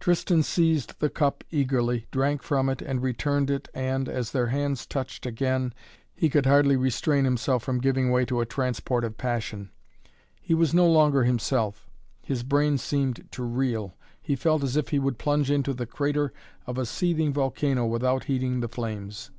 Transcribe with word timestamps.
Tristan 0.00 0.42
seized 0.42 1.00
the 1.00 1.10
cup 1.10 1.44
eagerly, 1.50 2.06
drank 2.10 2.42
from 2.42 2.70
it 2.70 2.80
and 2.80 3.02
returned 3.02 3.50
it 3.50 3.68
and, 3.74 4.08
as 4.08 4.32
their 4.32 4.46
hands 4.46 4.86
touched 4.86 5.26
again, 5.26 5.74
he 6.14 6.30
could 6.30 6.46
hardly 6.46 6.76
restrain 6.76 7.26
himself 7.26 7.62
from 7.64 7.82
giving 7.82 8.10
way 8.10 8.24
to 8.24 8.40
a 8.40 8.46
transport 8.46 9.04
of 9.04 9.18
passion. 9.18 9.70
He 10.40 10.54
was 10.54 10.72
no 10.72 10.90
longer 10.90 11.24
himself. 11.24 11.90
His 12.22 12.42
brain 12.42 12.78
seemed 12.78 13.30
to 13.32 13.42
reel. 13.42 13.94
He 14.22 14.34
felt 14.34 14.62
as 14.64 14.78
if 14.78 14.88
he 14.88 14.98
would 14.98 15.18
plunge 15.18 15.50
into 15.50 15.74
the 15.74 15.84
crater 15.84 16.32
of 16.66 16.78
a 16.78 16.86
seething 16.86 17.34
volcano 17.34 17.84
without 17.84 18.24
heeding 18.24 18.60
the 18.60 18.68
flames. 18.68 19.30